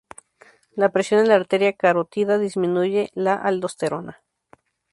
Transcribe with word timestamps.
La 0.73 0.89
presión 0.89 1.19
en 1.19 1.27
la 1.27 1.35
arteria 1.35 1.73
carótida 1.73 2.39
disminuye 2.39 3.11
la 3.13 3.35
aldosterona. 3.35 4.23